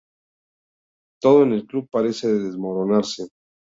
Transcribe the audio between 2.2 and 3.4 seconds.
desmoronarse.